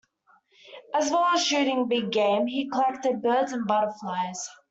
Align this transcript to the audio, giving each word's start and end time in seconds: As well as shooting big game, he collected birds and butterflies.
As 0.95 1.11
well 1.11 1.25
as 1.25 1.45
shooting 1.45 1.87
big 1.87 2.11
game, 2.11 2.47
he 2.47 2.67
collected 2.71 3.21
birds 3.21 3.51
and 3.51 3.67
butterflies. 3.67 4.49